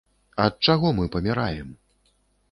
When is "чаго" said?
0.69-0.93